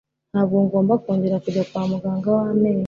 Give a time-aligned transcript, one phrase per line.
[0.31, 2.79] ntabwo ngomba kongera kujya kwa muganga wamenyo